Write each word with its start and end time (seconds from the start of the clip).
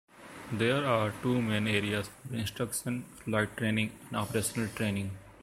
There 0.51 0.83
are 0.83 1.13
two 1.21 1.43
main 1.43 1.67
areas 1.67 2.07
for 2.27 2.33
instruction, 2.35 3.03
flight 3.23 3.55
training 3.55 3.91
and 4.07 4.17
operational 4.17 4.67
training. 4.73 5.11